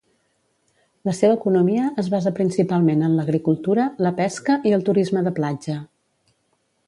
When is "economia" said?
1.39-1.89